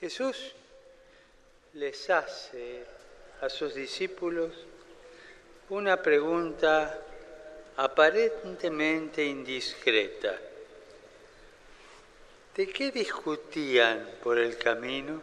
[0.00, 0.54] Jesús
[1.74, 2.84] les hace
[3.42, 4.50] a sus discípulos
[5.68, 6.98] una pregunta
[7.76, 10.38] aparentemente indiscreta.
[12.56, 15.20] ¿De qué discutían por el camino?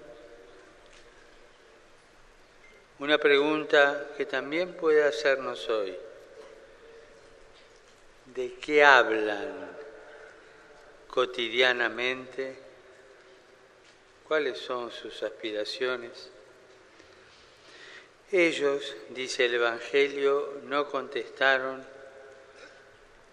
[3.00, 5.96] Una pregunta que también puede hacernos hoy.
[8.28, 9.71] ¿De qué hablan
[11.07, 12.66] cotidianamente?
[14.28, 16.30] ¿Cuáles son sus aspiraciones?
[18.30, 21.85] Ellos, dice el Evangelio, no contestaron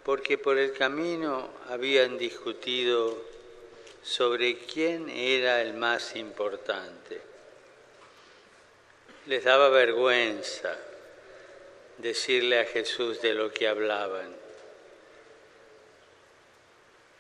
[0.05, 3.21] porque por el camino habían discutido
[4.05, 7.21] sobre quién era el más importante.
[9.27, 10.79] Les daba vergüenza
[11.99, 14.33] decirle a Jesús de lo que hablaban.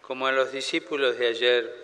[0.02, 1.83] Como a los discípulos de ayer,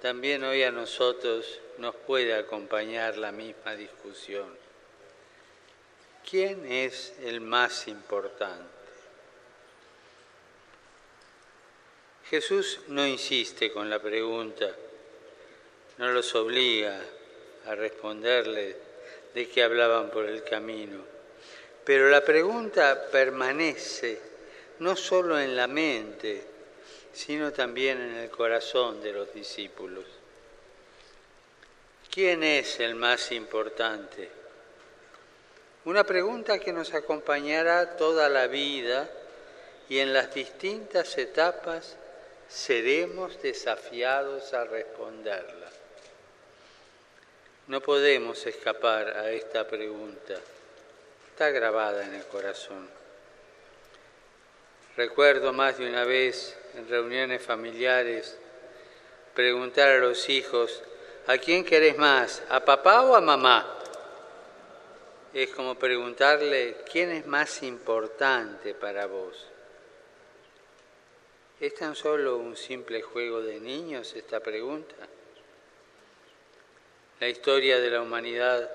[0.00, 4.56] también hoy a nosotros nos puede acompañar la misma discusión.
[6.28, 8.76] ¿Quién es el más importante?
[12.28, 14.68] Jesús no insiste con la pregunta,
[15.98, 17.00] no los obliga
[17.66, 18.76] a responderle
[19.32, 21.04] de qué hablaban por el camino,
[21.84, 24.20] pero la pregunta permanece
[24.80, 26.55] no solo en la mente,
[27.16, 30.04] sino también en el corazón de los discípulos.
[32.10, 34.28] ¿Quién es el más importante?
[35.86, 39.08] Una pregunta que nos acompañará toda la vida
[39.88, 41.96] y en las distintas etapas
[42.50, 45.70] seremos desafiados a responderla.
[47.68, 50.34] No podemos escapar a esta pregunta.
[51.30, 52.90] Está grabada en el corazón.
[54.98, 58.38] Recuerdo más de una vez en reuniones familiares
[59.34, 60.82] preguntar a los hijos,
[61.28, 62.40] ¿A quién querés más?
[62.48, 63.66] ¿A papá o a mamá?
[65.34, 69.48] Es como preguntarle, ¿quién es más importante para vos?
[71.58, 74.94] ¿Es tan solo un simple juego de niños esta pregunta?
[77.18, 78.70] La historia de la humanidad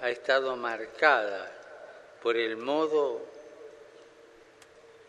[0.00, 1.48] ha estado marcada
[2.20, 3.24] por el modo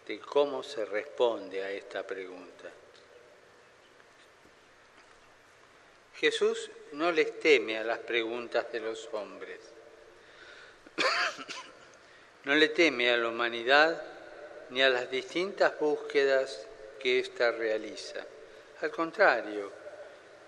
[0.08, 2.72] de cómo se responde a esta pregunta.
[6.16, 9.60] Jesús no les teme a las preguntas de los hombres.
[12.46, 14.02] no le teme a la humanidad
[14.70, 16.68] ni a las distintas búsquedas
[17.00, 18.26] que ésta realiza.
[18.82, 19.72] Al contrario,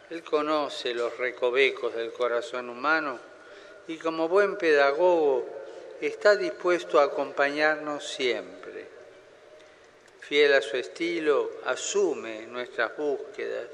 [0.10, 3.20] Él conoce los recovecos del corazón humano
[3.88, 5.46] y como buen pedagogo
[6.02, 8.77] está dispuesto a acompañarnos siempre.
[10.28, 13.68] Fiel a su estilo, asume nuestras búsquedas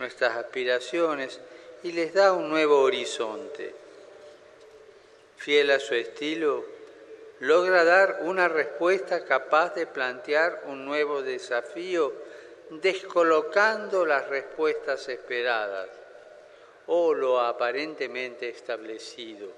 [0.00, 1.38] nuestras aspiraciones
[1.82, 3.74] y les da un nuevo horizonte.
[5.36, 6.64] Fiel a su estilo,
[7.40, 12.12] logra dar una respuesta capaz de plantear un nuevo desafío,
[12.70, 15.88] descolocando las respuestas esperadas
[16.86, 19.48] o lo aparentemente establecido.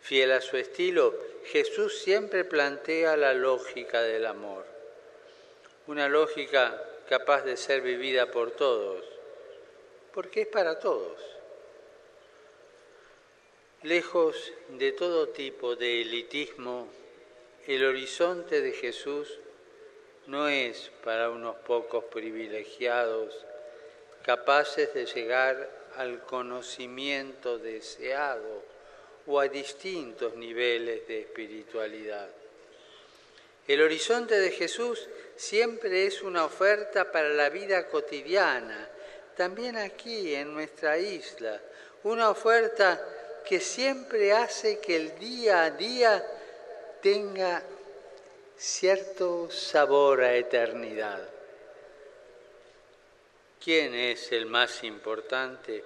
[0.00, 1.14] Fiel a su estilo,
[1.44, 4.64] Jesús siempre plantea la lógica del amor,
[5.86, 9.16] una lógica capaz de ser vivida por todos
[10.16, 11.20] porque es para todos.
[13.82, 16.88] Lejos de todo tipo de elitismo,
[17.66, 19.38] el horizonte de Jesús
[20.26, 23.44] no es para unos pocos privilegiados
[24.22, 28.62] capaces de llegar al conocimiento deseado
[29.26, 32.30] o a distintos niveles de espiritualidad.
[33.66, 38.88] El horizonte de Jesús siempre es una oferta para la vida cotidiana,
[39.36, 41.60] también aquí en nuestra isla,
[42.04, 46.24] una oferta que siempre hace que el día a día
[47.02, 47.62] tenga
[48.56, 51.28] cierto sabor a eternidad.
[53.62, 55.82] ¿Quién es el más importante?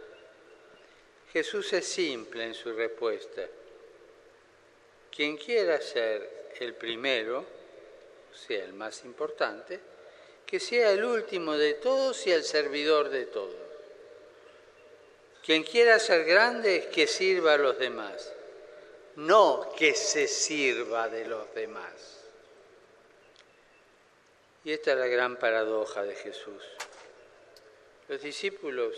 [1.33, 3.47] Jesús es simple en su respuesta.
[5.15, 7.60] Quien quiera ser el primero,
[8.35, 9.81] sea el más importante,
[10.47, 13.55] que sea el último de todos y el servidor de todos.
[15.45, 18.33] Quien quiera ser grande, que sirva a los demás,
[19.17, 22.25] no que se sirva de los demás.
[24.65, 26.63] Y esta es la gran paradoja de Jesús.
[28.09, 28.97] Los discípulos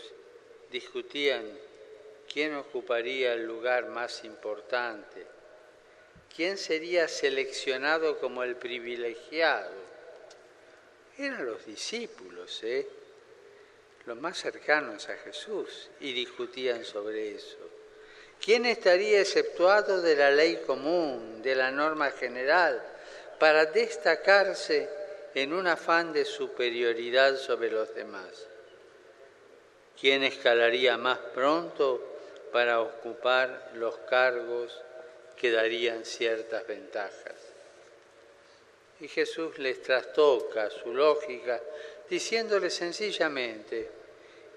[0.70, 1.58] discutían
[2.32, 5.26] quién ocuparía el lugar más importante,
[6.34, 9.82] quién sería seleccionado como el privilegiado
[11.18, 12.88] eran los discípulos, ¿eh?
[14.06, 17.58] los más cercanos a Jesús y discutían sobre eso.
[18.42, 22.82] ¿Quién estaría exceptuado de la ley común, de la norma general,
[23.38, 24.88] para destacarse
[25.34, 28.48] en un afán de superioridad sobre los demás?
[30.00, 32.02] ¿Quién escalaría más pronto
[32.52, 34.80] para ocupar los cargos
[35.42, 37.34] que darían ciertas ventajas?
[39.00, 41.60] Y Jesús les trastoca su lógica
[42.08, 43.90] diciéndole sencillamente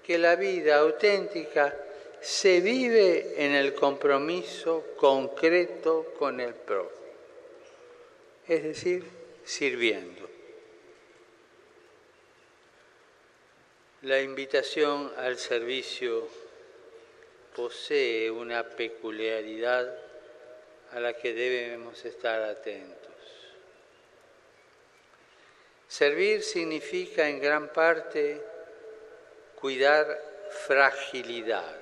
[0.04, 1.76] que la vida auténtica
[2.20, 6.92] se vive en el compromiso concreto con el prójimo,
[8.46, 9.04] es decir,
[9.44, 10.30] sirviendo.
[14.02, 16.28] La invitación al servicio
[17.56, 20.05] posee una peculiaridad
[20.96, 23.12] a la que debemos estar atentos.
[25.86, 28.42] Servir significa en gran parte
[29.60, 30.18] cuidar
[30.66, 31.76] fragilidad,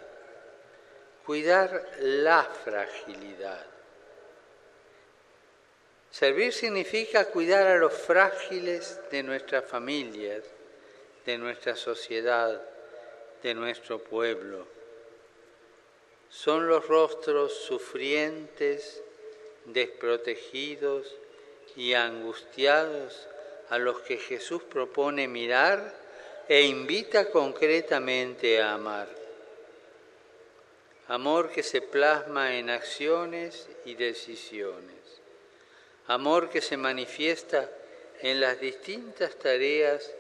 [1.25, 3.65] cuidar la fragilidad.
[6.11, 10.43] Servir significa cuidar a los frágiles de nuestras familias,
[11.25, 12.61] de nuestra sociedad,
[13.45, 14.74] de nuestro pueblo.
[16.31, 19.03] Son los rostros sufrientes,
[19.67, 21.15] desprotegidos
[21.77, 23.29] y angustiados
[23.71, 25.95] a los que Jesús propone mirar
[26.49, 29.09] e invita concretamente a amar.
[31.09, 34.95] Amor que se plasma en acciones y decisiones.
[36.07, 37.71] Amor que se manifiesta
[38.21, 40.11] en las distintas tareas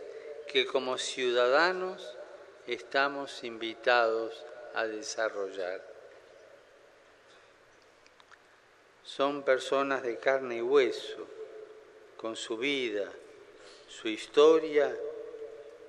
[0.46, 2.16] que como ciudadanos
[2.66, 5.93] estamos invitados a desarrollar.
[9.04, 11.26] Son personas de carne y hueso,
[12.16, 13.10] con su vida,
[13.86, 14.96] su historia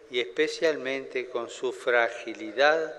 [0.10, 2.94] y especialmente con su fragilidad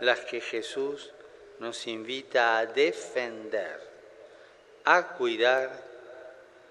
[0.00, 1.12] las que Jesús
[1.60, 3.80] nos invita a defender,
[4.84, 5.70] a cuidar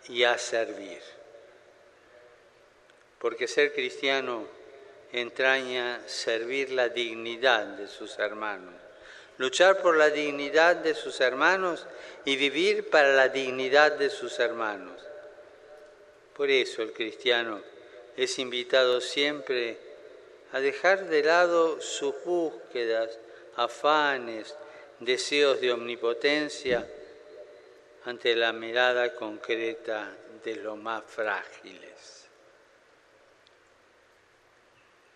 [0.07, 1.01] y a servir.
[3.19, 4.47] Porque ser cristiano
[5.11, 8.73] entraña servir la dignidad de sus hermanos,
[9.39, 11.87] luchar por la dignidad de sus hermanos
[12.25, 15.01] y vivir para la dignidad de sus hermanos.
[16.35, 17.61] Por eso el cristiano
[18.17, 19.77] es invitado siempre
[20.51, 23.17] a dejar de lado sus búsquedas,
[23.55, 24.55] afanes,
[24.99, 26.85] deseos de omnipotencia
[28.03, 32.27] ante la mirada concreta de los más frágiles.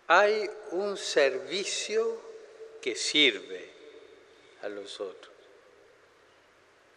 [0.06, 2.18] Hay un servicio
[2.80, 3.73] que sirve
[4.64, 5.32] a los otros,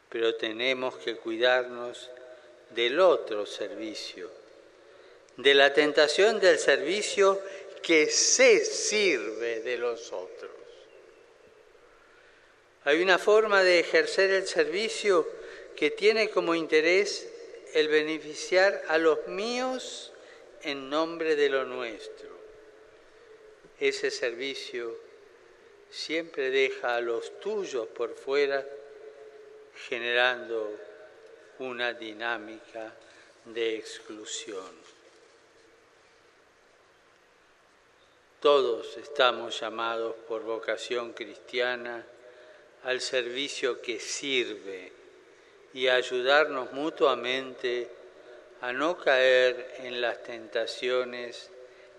[0.10, 2.10] pero tenemos que cuidarnos
[2.72, 4.30] del otro servicio
[5.38, 7.40] de la tentación del servicio
[7.82, 10.52] que se sirve de los otros.
[12.84, 15.28] Hay una forma de ejercer el servicio
[15.76, 17.30] que tiene como interés
[17.74, 20.12] el beneficiar a los míos
[20.64, 22.30] en nombre de lo nuestro.
[23.80, 24.98] Ese servicio
[25.90, 28.66] siempre deja a los tuyos por fuera,
[29.88, 30.76] generando
[31.60, 32.94] una dinámica
[33.46, 34.88] de exclusión.
[38.40, 42.06] Todos estamos llamados por vocación cristiana
[42.84, 44.92] al servicio que sirve
[45.74, 47.90] y a ayudarnos mutuamente
[48.62, 51.50] a no caer en las tentaciones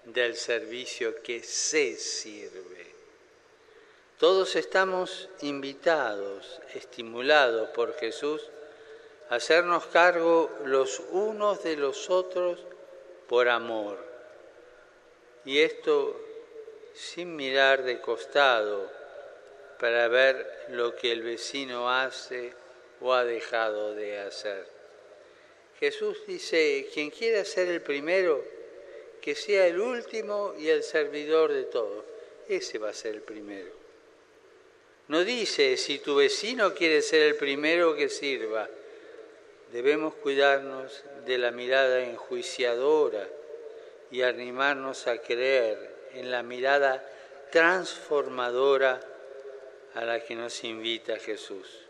[0.05, 2.78] del servicio que se sirve.
[4.19, 8.43] Todos estamos invitados, estimulados por Jesús,
[9.31, 12.59] a hacernos cargo los unos de los otros
[13.29, 13.97] por amor.
[15.45, 16.21] Y esto
[16.95, 18.91] sin mirar de costado
[19.79, 22.53] para ver lo que el vecino hace
[23.01, 24.67] o ha dejado de hacer.
[25.79, 28.45] Jesús dice, quien quiera ser el primero,
[29.23, 32.05] que sea el último y el servidor de todos.
[32.49, 33.78] Ese va a ser el primero.
[35.09, 38.69] No dice, si tu vecino quiere ser el primero que sirva,
[39.73, 43.27] debemos cuidarnos de la mirada enjuiciadora
[44.11, 47.03] y animarnos a creer en la mirada
[47.51, 49.01] transformadora
[49.95, 51.81] a la que nos invita Jesús.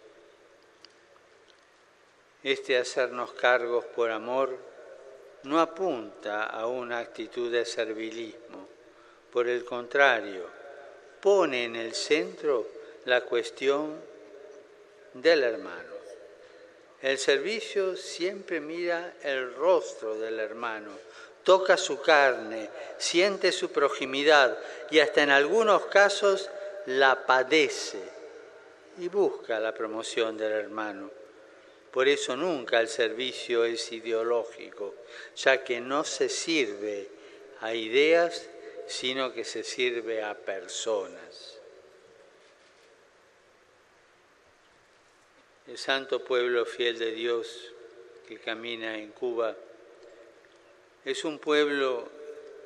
[2.44, 4.56] Este hacernos cargos por amor
[5.42, 8.68] no apunta a una actitud de servilismo,
[9.32, 10.46] por el contrario,
[11.20, 14.00] pone en el centro la cuestión
[15.14, 15.98] del hermano.
[17.00, 20.90] El servicio siempre mira el rostro del hermano,
[21.44, 24.58] toca su carne, siente su proximidad
[24.90, 26.50] y hasta en algunos casos
[26.86, 28.02] la padece
[28.98, 31.10] y busca la promoción del hermano.
[31.92, 34.94] Por eso nunca el servicio es ideológico,
[35.36, 37.08] ya que no se sirve
[37.60, 38.48] a ideas,
[38.86, 41.57] sino que se sirve a personas.
[45.68, 47.74] El santo pueblo fiel de Dios
[48.26, 49.54] que camina en Cuba
[51.04, 52.08] es un pueblo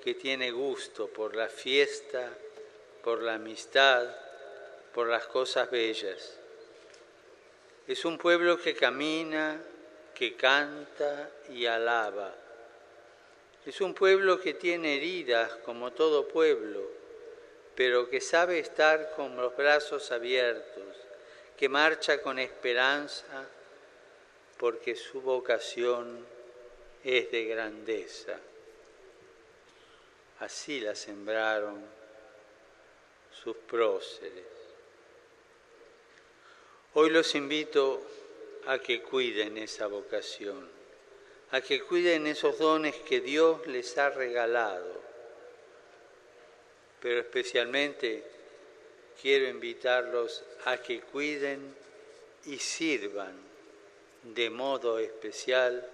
[0.04, 2.30] que tiene gusto por la fiesta,
[3.02, 4.06] por la amistad,
[4.94, 6.38] por las cosas bellas.
[7.88, 9.60] Es un pueblo que camina,
[10.14, 12.32] que canta y alaba.
[13.66, 16.88] Es un pueblo que tiene heridas como todo pueblo,
[17.74, 21.01] pero que sabe estar con los brazos abiertos
[21.62, 23.48] que marcha con esperanza
[24.58, 26.26] porque su vocación
[27.04, 28.36] es de grandeza.
[30.40, 31.80] Así la sembraron
[33.30, 34.44] sus próceres.
[36.94, 38.02] Hoy los invito
[38.66, 40.68] a que cuiden esa vocación,
[41.52, 45.00] a que cuiden esos dones que Dios les ha regalado,
[47.00, 48.31] pero especialmente
[49.20, 51.74] quiero invitarlos a que cuiden
[52.46, 53.34] y sirvan
[54.22, 55.88] de modo especial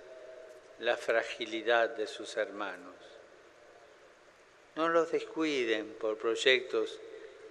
[0.80, 2.94] la fragilidad de sus hermanos.
[4.76, 6.98] No los descuiden por proyectos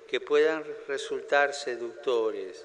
[0.08, 2.64] que puedan resultar seductores,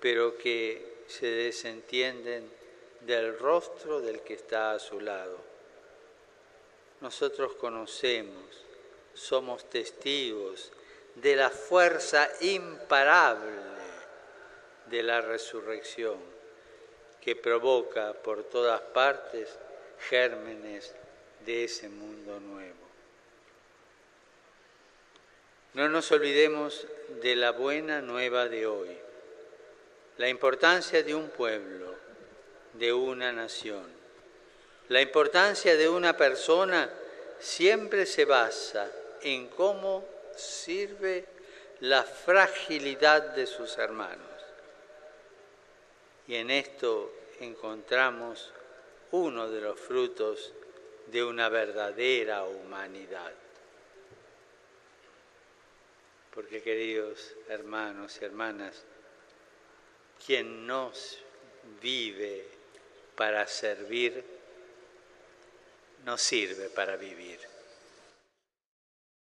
[0.00, 2.50] pero que se desentienden
[3.00, 5.38] del rostro del que está a su lado.
[7.00, 8.64] Nosotros conocemos,
[9.14, 10.72] somos testigos
[11.22, 13.68] de la fuerza imparable
[14.86, 16.16] de la resurrección
[17.20, 19.50] que provoca por todas partes
[20.08, 20.94] gérmenes
[21.44, 22.76] de ese mundo nuevo.
[25.74, 26.86] No nos olvidemos
[27.20, 28.96] de la buena nueva de hoy,
[30.16, 31.94] la importancia de un pueblo,
[32.72, 33.86] de una nación.
[34.88, 36.90] La importancia de una persona
[37.38, 38.90] siempre se basa
[39.22, 40.04] en cómo
[40.36, 41.26] sirve
[41.80, 44.26] la fragilidad de sus hermanos.
[46.26, 48.52] Y en esto encontramos
[49.12, 50.52] uno de los frutos
[51.06, 53.32] de una verdadera humanidad.
[56.34, 58.84] Porque queridos hermanos y hermanas,
[60.24, 61.18] quien nos
[61.80, 62.46] vive
[63.16, 64.24] para servir,
[66.04, 67.57] no sirve para vivir.